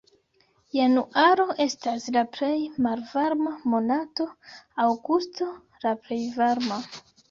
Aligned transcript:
Januaro 0.77 1.45
estas 1.67 2.09
la 2.17 2.25
plej 2.39 2.51
malvarma 2.87 3.55
monato, 3.77 4.31
aŭgusto 4.89 5.55
la 5.87 5.99
plej 6.07 6.23
varma. 6.45 6.87